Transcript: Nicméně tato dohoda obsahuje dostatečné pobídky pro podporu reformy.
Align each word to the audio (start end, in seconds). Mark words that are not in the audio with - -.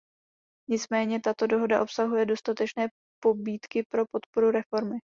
Nicméně 0.69 1.19
tato 1.19 1.47
dohoda 1.47 1.81
obsahuje 1.81 2.25
dostatečné 2.25 2.87
pobídky 3.23 3.83
pro 3.91 4.03
podporu 4.11 4.51
reformy. 4.51 4.99